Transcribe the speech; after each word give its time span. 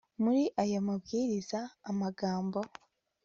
Muri 0.23 0.43
aya 0.61 0.79
mabwiriza 0.87 1.59
amagambo 1.89 2.59